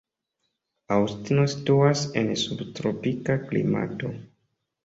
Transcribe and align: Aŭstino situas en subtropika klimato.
Aŭstino 0.95 1.43
situas 1.51 2.03
en 2.23 2.33
subtropika 2.45 3.37
klimato. 3.47 4.11